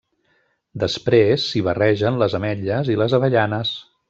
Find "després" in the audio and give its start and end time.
0.83-1.45